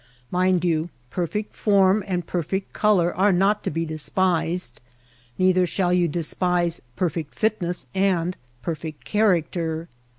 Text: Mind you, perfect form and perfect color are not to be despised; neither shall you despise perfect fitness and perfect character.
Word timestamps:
Mind 0.31 0.63
you, 0.65 0.89
perfect 1.11 1.53
form 1.53 2.03
and 2.07 2.25
perfect 2.25 2.73
color 2.73 3.13
are 3.15 3.31
not 3.31 3.63
to 3.63 3.69
be 3.69 3.85
despised; 3.85 4.81
neither 5.37 5.67
shall 5.67 5.93
you 5.93 6.07
despise 6.07 6.81
perfect 6.95 7.35
fitness 7.35 7.85
and 7.93 8.35
perfect 8.63 9.05
character. 9.05 9.87